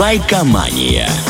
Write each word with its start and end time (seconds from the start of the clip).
Байкомания. 0.00 1.29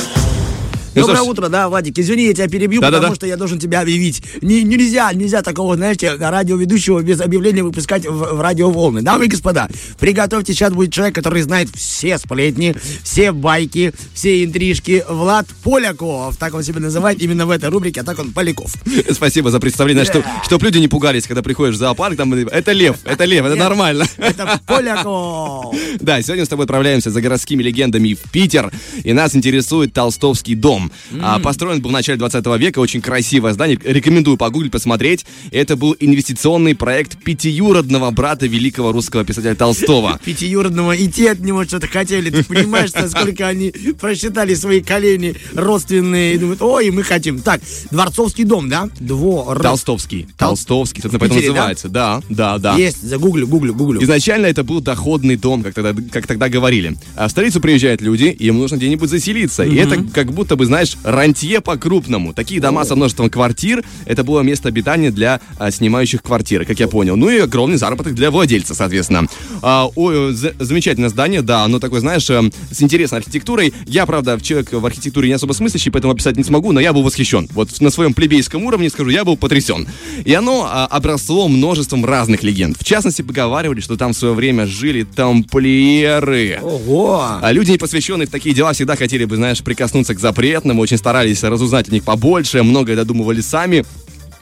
Ну, 1.00 1.06
Доброе 1.06 1.22
что 1.22 1.30
утро, 1.30 1.48
да, 1.48 1.68
Вадик. 1.68 1.98
Извини, 1.98 2.24
я 2.26 2.34
тебя 2.34 2.48
перебью, 2.48 2.80
Да-да-да. 2.80 2.98
потому 2.98 3.14
что 3.16 3.26
я 3.26 3.36
должен 3.36 3.58
тебя 3.58 3.80
объявить. 3.80 4.22
Не- 4.42 4.62
нельзя, 4.62 5.12
нельзя 5.12 5.42
такого, 5.42 5.76
знаете, 5.76 6.14
радиоведущего 6.14 7.02
без 7.02 7.20
объявления 7.20 7.62
выпускать 7.62 8.06
в, 8.06 8.12
в 8.12 8.40
радиоволны. 8.40 9.02
Дамы 9.02 9.26
и 9.26 9.28
господа, 9.28 9.68
приготовьтесь, 9.98 10.56
сейчас 10.56 10.72
будет 10.72 10.92
человек, 10.92 11.14
который 11.14 11.42
знает 11.42 11.68
все 11.74 12.18
сплетни, 12.18 12.74
все 13.02 13.32
байки, 13.32 13.92
все 14.14 14.44
интрижки. 14.44 15.04
Влад 15.08 15.46
Поляков, 15.62 16.36
так 16.36 16.54
он 16.54 16.62
себя 16.62 16.80
называет 16.80 17.20
именно 17.22 17.46
в 17.46 17.50
этой 17.50 17.68
рубрике, 17.70 18.00
а 18.00 18.04
так 18.04 18.18
он 18.18 18.32
Поляков. 18.32 18.74
Спасибо 19.10 19.50
за 19.50 19.60
представление, 19.60 20.04
что, 20.04 20.22
чтоб 20.44 20.62
люди 20.62 20.78
не 20.78 20.88
пугались, 20.88 21.26
когда 21.26 21.42
приходишь 21.42 21.74
в 21.76 21.78
зоопарк, 21.78 22.16
там, 22.16 22.32
это 22.34 22.72
лев, 22.72 22.96
это 23.04 23.24
лев, 23.24 23.44
это 23.46 23.56
нормально. 23.56 24.04
Это 24.18 24.60
Поляков. 24.66 25.74
Да, 26.00 26.20
сегодня 26.22 26.44
с 26.44 26.48
тобой 26.48 26.64
отправляемся 26.64 27.10
за 27.10 27.20
городскими 27.20 27.62
легендами 27.62 28.14
в 28.14 28.30
Питер, 28.30 28.70
и 29.04 29.12
нас 29.12 29.34
интересует 29.34 29.92
Толстовский 29.92 30.54
дом. 30.54 30.89
А, 31.20 31.38
построен 31.38 31.80
был 31.80 31.90
в 31.90 31.92
начале 31.92 32.18
20 32.18 32.44
века, 32.58 32.78
очень 32.78 33.00
красивое 33.00 33.52
здание, 33.52 33.78
рекомендую 33.82 34.36
погуглить, 34.36 34.72
посмотреть. 34.72 35.26
Это 35.50 35.76
был 35.76 35.96
инвестиционный 35.98 36.74
проект 36.74 37.22
пятиюродного 37.22 38.10
брата 38.10 38.46
великого 38.46 38.92
русского 38.92 39.24
писателя 39.24 39.54
Толстого. 39.54 40.20
Пятиюродного 40.24 40.96
идти 40.96 41.26
от 41.26 41.40
него 41.40 41.64
что-то 41.64 41.86
хотели. 41.86 42.30
Ты 42.30 42.44
понимаешь, 42.44 42.92
насколько 42.92 43.46
они 43.46 43.70
просчитали 44.00 44.54
свои 44.54 44.80
колени 44.80 45.34
родственные 45.54 46.34
и 46.34 46.38
думают, 46.38 46.62
ой, 46.62 46.90
мы 46.90 47.02
хотим. 47.02 47.40
Так, 47.40 47.60
Дворцовский 47.90 48.44
дом, 48.44 48.68
да? 48.68 48.88
Двор. 48.98 49.60
Толстовский. 49.60 50.26
Толстовский, 50.36 51.02
собственно, 51.02 51.20
поэтому 51.20 51.40
называется. 51.40 51.88
Да, 51.88 52.22
да, 52.28 52.58
да. 52.58 52.76
Есть, 52.76 53.02
загуглю, 53.02 53.46
гуглю, 53.46 53.74
гуглю. 53.74 54.02
Изначально 54.02 54.46
это 54.46 54.64
был 54.64 54.80
доходный 54.80 55.36
дом, 55.36 55.62
как 55.62 55.74
тогда, 55.74 55.94
как 56.10 56.26
тогда 56.26 56.48
говорили. 56.48 56.96
А 57.16 57.28
в 57.28 57.30
столицу 57.30 57.60
приезжают 57.60 58.00
люди, 58.00 58.24
и 58.24 58.46
им 58.46 58.58
нужно 58.58 58.76
где-нибудь 58.76 59.08
заселиться. 59.08 59.64
И 59.64 59.74
это 59.76 60.02
как 60.12 60.32
будто 60.32 60.56
бы, 60.56 60.66
знаешь, 60.70 60.96
рантье 61.02 61.60
по-крупному. 61.60 62.32
Такие 62.32 62.60
дома 62.60 62.84
со 62.84 62.94
множеством 62.94 63.28
квартир, 63.28 63.84
это 64.06 64.22
было 64.22 64.40
место 64.42 64.68
обитания 64.68 65.10
для 65.10 65.40
а, 65.58 65.72
снимающих 65.72 66.22
квартиры, 66.22 66.64
как 66.64 66.78
я 66.78 66.86
понял. 66.86 67.16
Ну 67.16 67.28
и 67.28 67.40
огромный 67.40 67.76
заработок 67.76 68.14
для 68.14 68.30
владельца, 68.30 68.76
соответственно. 68.76 69.26
А, 69.62 69.88
за- 70.30 70.54
замечательное 70.60 71.08
здание, 71.08 71.42
да, 71.42 71.64
оно 71.64 71.80
такое, 71.80 71.98
знаешь, 71.98 72.30
эм, 72.30 72.52
с 72.70 72.80
интересной 72.82 73.18
архитектурой. 73.18 73.74
Я, 73.86 74.06
правда, 74.06 74.38
человек 74.40 74.72
в 74.72 74.86
архитектуре 74.86 75.28
не 75.28 75.34
особо 75.34 75.54
смыслящий, 75.54 75.90
поэтому 75.90 76.12
описать 76.12 76.36
не 76.36 76.44
смогу, 76.44 76.70
но 76.70 76.78
я 76.78 76.92
был 76.92 77.02
восхищен. 77.02 77.48
Вот 77.52 77.80
на 77.80 77.90
своем 77.90 78.14
плебейском 78.14 78.64
уровне, 78.64 78.90
скажу, 78.90 79.10
я 79.10 79.24
был 79.24 79.36
потрясен. 79.36 79.88
И 80.24 80.32
оно 80.32 80.68
а, 80.70 80.86
обросло 80.86 81.48
множеством 81.48 82.04
разных 82.04 82.44
легенд. 82.44 82.76
В 82.78 82.84
частности, 82.84 83.22
поговаривали, 83.22 83.80
что 83.80 83.96
там 83.96 84.12
в 84.12 84.16
свое 84.16 84.34
время 84.34 84.66
жили 84.66 85.02
тамплиеры. 85.02 86.60
Ого! 86.62 87.38
А 87.42 87.52
люди, 87.52 87.72
не 87.72 87.78
посвященные 87.78 88.28
в 88.28 88.30
такие 88.30 88.54
дела, 88.54 88.72
всегда 88.72 88.94
хотели 88.94 89.24
бы, 89.24 89.34
знаешь, 89.34 89.62
прикоснуться 89.62 90.14
к 90.14 90.20
запретному, 90.60 90.82
очень 90.82 90.98
старались 90.98 91.42
разузнать 91.42 91.88
о 91.88 91.92
них 91.92 92.04
побольше, 92.04 92.62
многое 92.62 92.96
додумывали 92.96 93.40
сами 93.40 93.84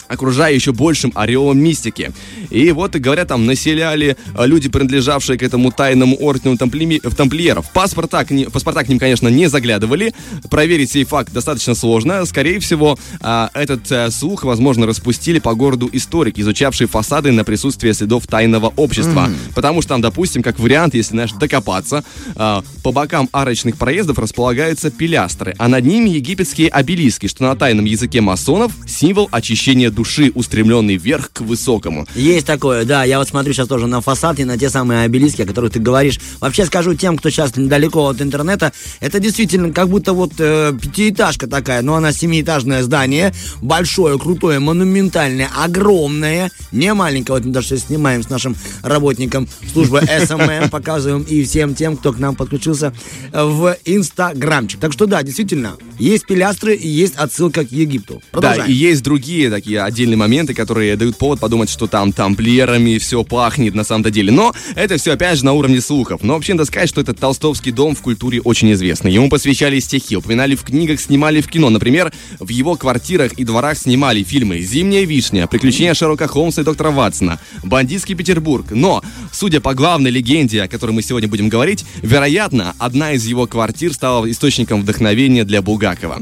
окружая 0.08 0.52
еще 0.54 0.72
большим 0.72 1.12
ореолом 1.14 1.58
мистики. 1.58 2.12
И 2.50 2.70
вот, 2.72 2.96
говорят, 2.96 3.28
там 3.28 3.46
населяли 3.46 4.16
а, 4.34 4.46
люди, 4.46 4.68
принадлежавшие 4.68 5.38
к 5.38 5.42
этому 5.42 5.70
тайному 5.70 6.16
ордену 6.16 6.56
тамплими- 6.56 7.00
в 7.02 7.14
тамплиеров. 7.14 7.70
Паспорта 7.72 8.24
к, 8.24 8.30
ни- 8.30 8.44
паспорта 8.44 8.84
к 8.84 8.88
ним, 8.88 8.98
конечно, 8.98 9.28
не 9.28 9.48
заглядывали. 9.48 10.14
Проверить 10.50 10.90
сей 10.92 11.04
факт 11.04 11.32
достаточно 11.32 11.74
сложно. 11.74 12.24
Скорее 12.24 12.58
всего, 12.60 12.98
а, 13.20 13.50
этот 13.54 14.14
слух, 14.14 14.44
возможно, 14.44 14.86
распустили 14.86 15.38
по 15.38 15.54
городу 15.54 15.88
историки, 15.92 16.40
изучавшие 16.40 16.88
фасады 16.88 17.32
на 17.32 17.44
присутствие 17.44 17.94
следов 17.94 18.26
тайного 18.26 18.72
общества. 18.76 19.28
Потому 19.54 19.82
что 19.82 19.90
там, 19.90 20.00
допустим, 20.00 20.42
как 20.42 20.58
вариант, 20.58 20.94
если, 20.94 21.10
знаешь, 21.10 21.32
докопаться, 21.32 22.04
по 22.34 22.92
бокам 22.92 23.28
арочных 23.32 23.76
проездов 23.76 24.18
располагаются 24.18 24.90
пилястры, 24.90 25.54
а 25.58 25.68
над 25.68 25.84
ними 25.84 26.10
египетские 26.10 26.68
обелиски, 26.68 27.26
что 27.26 27.44
на 27.44 27.56
тайном 27.56 27.84
языке 27.84 28.20
масонов 28.20 28.72
символ 28.86 29.28
очищения 29.30 29.90
души, 29.98 30.30
устремленный 30.32 30.96
вверх 30.96 31.32
к 31.32 31.40
высокому. 31.40 32.06
Есть 32.14 32.46
такое, 32.46 32.84
да. 32.84 33.02
Я 33.02 33.18
вот 33.18 33.28
смотрю 33.28 33.52
сейчас 33.52 33.66
тоже 33.66 33.88
на 33.88 34.00
фасад 34.00 34.38
и 34.38 34.44
на 34.44 34.56
те 34.56 34.70
самые 34.70 35.02
обелиски, 35.02 35.42
о 35.42 35.46
которых 35.46 35.72
ты 35.72 35.80
говоришь. 35.80 36.20
Вообще 36.38 36.66
скажу 36.66 36.94
тем, 36.94 37.18
кто 37.18 37.30
сейчас 37.30 37.56
недалеко 37.56 38.06
от 38.06 38.22
интернета, 38.22 38.72
это 39.00 39.18
действительно 39.18 39.72
как 39.72 39.88
будто 39.88 40.12
вот 40.12 40.34
э, 40.38 40.72
пятиэтажка 40.80 41.48
такая, 41.48 41.82
но 41.82 41.96
она 41.96 42.12
семиэтажное 42.12 42.84
здание, 42.84 43.34
большое, 43.60 44.16
крутое, 44.20 44.60
монументальное, 44.60 45.50
огромное, 45.56 46.52
не 46.70 46.94
маленькое. 46.94 47.38
Вот 47.38 47.46
мы 47.46 47.52
даже 47.52 47.76
снимаем 47.78 48.22
с 48.22 48.30
нашим 48.30 48.54
работником 48.84 49.48
службы 49.72 50.00
SMM, 50.26 50.70
показываем 50.70 51.22
и 51.22 51.42
всем 51.42 51.74
тем, 51.74 51.96
кто 51.96 52.12
к 52.12 52.20
нам 52.20 52.36
подключился 52.36 52.94
э, 53.32 53.44
в 53.44 53.76
Инстаграмчик. 53.84 54.78
Так 54.78 54.92
что 54.92 55.06
да, 55.06 55.24
действительно, 55.24 55.76
есть 55.98 56.26
пилястры 56.26 56.74
и 56.74 56.88
есть 56.88 57.16
отсылка 57.16 57.64
к 57.64 57.72
Египту. 57.72 58.14
Да, 58.32 58.40
Продолжаем. 58.40 58.70
и 58.70 58.74
есть 58.74 59.02
другие 59.02 59.50
такие 59.50 59.82
отдельные 59.82 60.16
моменты, 60.16 60.54
которые 60.54 60.96
дают 60.96 61.16
повод 61.16 61.40
подумать, 61.40 61.70
что 61.70 61.86
там 61.86 62.12
тамплиерами 62.12 62.98
все 62.98 63.24
пахнет 63.24 63.74
на 63.74 63.84
самом-то 63.84 64.10
деле. 64.10 64.32
Но 64.32 64.54
это 64.74 64.96
все 64.96 65.12
опять 65.12 65.38
же 65.38 65.44
на 65.44 65.52
уровне 65.52 65.80
слухов. 65.80 66.22
Но 66.22 66.34
вообще 66.34 66.54
надо 66.54 66.66
сказать, 66.66 66.88
что 66.88 67.00
этот 67.00 67.18
толстовский 67.18 67.72
дом 67.72 67.94
в 67.94 68.02
культуре 68.02 68.40
очень 68.40 68.72
известный. 68.72 69.12
Ему 69.12 69.28
посвящали 69.28 69.78
стихи, 69.80 70.16
упоминали 70.16 70.54
в 70.54 70.62
книгах, 70.62 71.00
снимали 71.00 71.40
в 71.40 71.48
кино. 71.48 71.70
Например, 71.70 72.12
в 72.38 72.48
его 72.48 72.76
квартирах 72.76 73.32
и 73.32 73.44
дворах 73.44 73.76
снимали 73.78 74.22
фильмы 74.22 74.60
«Зимняя 74.60 75.04
вишня», 75.04 75.46
«Приключения 75.46 75.94
Шерлока 75.94 76.28
Холмса 76.28 76.62
и 76.62 76.64
доктора 76.64 76.90
Ватсона», 76.90 77.40
«Бандитский 77.64 78.14
Петербург». 78.14 78.66
Но, 78.70 79.02
судя 79.32 79.60
по 79.60 79.74
главной 79.74 80.10
легенде, 80.10 80.62
о 80.62 80.68
которой 80.68 80.92
мы 80.92 81.02
сегодня 81.02 81.28
будем 81.28 81.48
говорить, 81.48 81.84
вероятно, 82.02 82.74
одна 82.78 83.12
из 83.12 83.26
его 83.26 83.46
квартир 83.46 83.92
стала 83.92 84.30
источником 84.30 84.82
вдохновения 84.82 85.44
для 85.44 85.60
Булгакова. 85.62 85.87
Булгакова. 85.88 86.20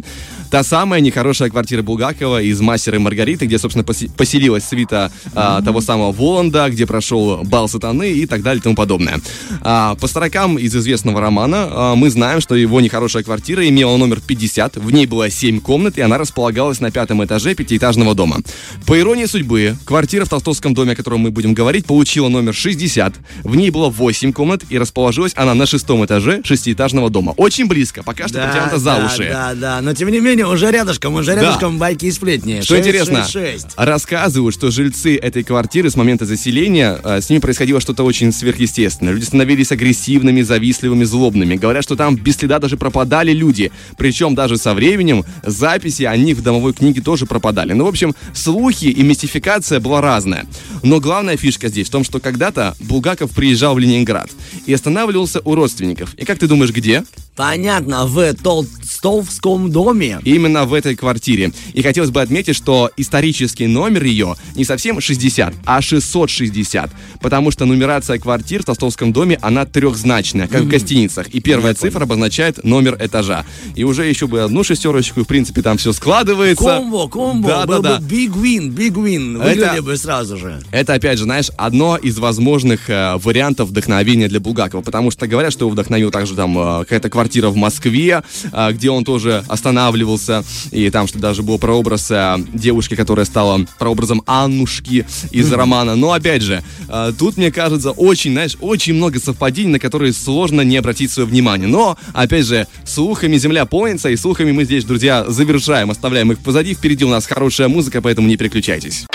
Та 0.51 0.63
самая 0.63 1.01
нехорошая 1.01 1.51
квартира 1.51 1.83
Булгакова 1.83 2.43
из 2.43 2.61
«Мастера 2.61 2.97
и 2.97 2.99
Маргариты», 2.99 3.47
где, 3.47 3.59
собственно, 3.59 3.85
посе- 3.85 4.11
поселилась 4.17 4.65
свита 4.65 5.11
а, 5.35 5.61
того 5.63 5.81
самого 5.81 6.13
Воланда, 6.13 6.69
где 6.71 6.87
прошел 6.87 7.43
бал 7.45 7.69
сатаны 7.69 8.13
и 8.13 8.27
так 8.27 8.43
далее 8.43 8.61
и 8.61 8.63
тому 8.63 8.77
подобное. 8.77 9.21
А, 9.63 9.95
по 9.97 10.07
строкам 10.07 10.59
из 10.59 10.75
известного 10.75 11.21
романа 11.21 11.69
а, 11.71 11.95
мы 11.95 12.11
знаем, 12.11 12.41
что 12.41 12.55
его 12.55 12.81
нехорошая 12.81 13.23
квартира 13.23 13.69
имела 13.69 13.97
номер 13.97 14.21
50, 14.21 14.77
в 14.77 14.91
ней 14.91 15.07
было 15.07 15.31
7 15.31 15.61
комнат, 15.61 15.99
и 15.99 16.01
она 16.01 16.19
располагалась 16.19 16.81
на 16.81 16.91
пятом 16.91 17.25
этаже 17.25 17.55
пятиэтажного 17.55 18.15
дома. 18.15 18.39
По 18.87 18.99
иронии 18.99 19.27
судьбы, 19.27 19.77
квартира 19.85 20.25
в 20.25 20.29
Толстовском 20.29 20.75
доме, 20.75 20.93
о 20.93 20.97
котором 20.97 21.21
мы 21.21 21.31
будем 21.31 21.55
говорить, 21.55 21.87
получила 21.87 22.29
номер 22.29 22.55
60, 22.55 23.15
в 23.43 23.57
ней 23.57 23.71
было 23.71 23.89
8 23.89 24.33
комнат, 24.33 24.63
и 24.69 24.79
расположилась 24.79 25.33
она 25.35 25.55
на 25.55 25.67
шестом 25.67 26.05
этаже 26.05 26.41
шестиэтажного 26.45 27.11
дома. 27.11 27.35
Очень 27.37 27.67
близко, 27.67 28.03
пока 28.03 28.29
что 28.29 28.39
притянуто 28.39 28.79
за 28.79 28.97
да, 28.97 29.07
уши. 29.07 29.29
Да, 29.31 29.55
да, 29.55 29.81
но 29.81 29.93
тем 29.95 30.11
не 30.11 30.21
менее 30.21 30.36
уже 30.43 30.71
рядышком, 30.71 31.15
уже 31.15 31.35
рядышком 31.35 31.79
байки 31.79 32.07
и 32.07 32.11
сплетни. 32.11 32.61
Что 32.61 32.75
Шесть, 32.77 32.89
интересно, 32.89 33.21
шесть, 33.23 33.33
шесть. 33.33 33.67
рассказывают, 33.77 34.55
что 34.55 34.71
жильцы 34.71 35.17
этой 35.17 35.43
квартиры 35.43 35.91
с 35.91 35.97
момента 35.97 36.25
заселения, 36.25 36.99
э, 37.03 37.21
с 37.21 37.29
ними 37.31 37.41
происходило 37.41 37.81
что-то 37.81 38.05
очень 38.05 38.33
сверхъестественное. 38.33 39.13
Люди 39.13 39.25
становились 39.25 39.73
агрессивными, 39.73 40.43
завистливыми, 40.43 41.05
злобными. 41.05 41.57
Говорят, 41.57 41.85
что 41.85 41.97
там 41.97 42.17
без 42.17 42.37
следа 42.37 42.59
даже 42.59 42.77
пропадали 42.77 43.33
люди. 43.33 43.71
Причем 43.97 44.35
даже 44.35 44.57
со 44.57 44.75
временем 44.75 45.25
записи 45.45 46.03
о 46.03 46.17
них 46.17 46.39
в 46.39 46.43
домовой 46.43 46.73
книге 46.73 47.01
тоже 47.01 47.27
пропадали. 47.27 47.73
Ну, 47.73 47.85
в 47.85 47.89
общем, 47.89 48.15
слухи 48.35 48.87
и 48.87 49.03
мистификация 49.03 49.81
была 49.81 50.01
разная. 50.01 50.47
Но 50.83 51.01
главная 51.01 51.37
фишка 51.37 51.69
здесь 51.69 51.89
в 51.89 51.91
том, 51.91 52.05
что 52.05 52.21
когда-то 52.21 52.75
Булгаков 52.81 53.31
приезжал 53.33 53.75
в 53.75 53.79
Ленинград 53.79 54.31
и 54.67 54.73
останавливался 54.73 55.41
у 55.45 55.55
родственников. 55.55 56.15
И 56.15 56.25
как 56.25 56.39
ты 56.39 56.47
думаешь, 56.47 56.73
где? 56.73 57.05
Понятно, 57.37 58.07
в 58.07 58.35
Толстовском 58.35 59.71
доме. 59.71 60.19
именно 60.25 60.65
в 60.65 60.73
этой 60.73 60.97
квартире. 60.97 61.53
И 61.75 61.83
хотелось 61.83 62.11
бы 62.11 62.23
отметить, 62.23 62.57
что 62.57 62.91
исторический 62.97 63.67
номер 63.67 64.05
ее 64.05 64.37
не 64.55 64.65
совсем 64.65 65.01
60, 65.01 65.53
а 65.67 65.83
660. 65.83 66.91
Потому 67.21 67.51
что 67.51 67.67
нумерация 67.67 68.19
квартир 68.19 68.63
в 68.63 68.65
Толстовском 68.65 69.13
доме, 69.13 69.39
она 69.43 69.67
трехзначная, 69.67 70.49
как 70.49 70.63
в 70.63 70.69
гостиницах. 70.69 71.29
И 71.29 71.41
первая 71.41 71.75
цифра 71.75 72.05
обозначает 72.05 72.65
номер 72.65 72.97
этажа. 72.99 73.45
И 73.75 73.85
уже 73.85 74.07
еще 74.07 74.27
бы 74.27 74.41
одну 74.41 74.65
шестерочку, 74.65 75.21
и 75.21 75.25
в 75.25 75.27
принципе 75.27 75.61
там 75.61 75.77
все 75.77 75.93
складывается. 75.93 76.65
Комбо, 76.65 77.07
комбо, 77.09 77.49
Да, 77.49 77.67
был 77.67 77.83
да, 77.83 77.99
да. 77.99 78.05
big 78.07 78.33
win, 78.33 78.71
big 78.75 78.93
win. 78.95 79.37
Это- 79.43 79.45
Выиграли 79.47 79.81
бы 79.81 79.97
сразу 79.99 80.39
же. 80.39 80.63
Это, 80.71 80.95
опять 80.95 81.19
же, 81.19 81.25
знаешь, 81.25 81.51
одно 81.59 81.97
из 81.99 82.19
возможных 82.19 82.89
э, 82.89 83.17
вариантов 83.23 83.69
вдохновения 83.69 84.29
для 84.29 84.41
Булгакова, 84.41 84.81
потому 84.81 85.11
что 85.11 85.27
говорят, 85.27 85.53
что 85.53 85.65
его 85.67 85.71
вдохновил 85.73 86.11
также 86.11 86.35
там 86.35 86.57
э, 86.59 86.79
какая-то 86.81 87.11
квартира 87.11 87.26
в 87.35 87.57
Москве, 87.57 88.23
э, 88.53 88.73
где 88.73 88.91
он 88.91 89.05
тоже 89.05 89.45
останавливался, 89.49 90.45
и 90.71 90.91
там 90.91 91.07
что 91.07 91.19
даже 91.19 91.43
был 91.43 91.59
прообраз 91.59 92.11
э, 92.11 92.37
девушки, 92.53 92.95
которая 92.95 93.25
стала 93.27 93.67
прообразом 93.79 94.23
Аннушки 94.27 95.07
из 95.31 95.53
романа. 95.53 95.97
Но, 95.97 96.13
опять 96.13 96.43
же, 96.43 96.63
э, 96.89 97.13
тут, 97.19 97.37
мне 97.37 97.51
кажется, 97.51 97.91
очень, 97.91 98.33
знаешь, 98.33 98.57
очень 98.61 98.95
много 98.95 99.19
совпадений, 99.21 99.73
на 99.73 99.79
которые 99.79 100.13
сложно 100.13 100.63
не 100.63 100.77
обратить 100.77 101.11
свое 101.11 101.29
внимание. 101.29 101.69
Но, 101.69 101.97
опять 102.13 102.47
же, 102.47 102.67
слухами 102.85 103.37
земля 103.37 103.67
полнится, 103.67 104.09
и 104.09 104.17
слухами 104.17 104.53
мы 104.53 104.65
здесь, 104.65 104.85
друзья, 104.85 105.25
завершаем, 105.29 105.91
оставляем 105.91 106.33
их 106.33 106.39
позади. 106.39 106.75
Впереди 106.75 107.05
у 107.05 107.09
нас 107.09 107.27
хорошая 107.27 107.69
музыка, 107.69 108.01
поэтому 108.03 108.29
не 108.29 108.37
переключайтесь. 108.37 109.07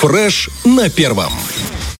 Фреш 0.00 0.48
на 0.64 0.88
первом. 0.88 1.32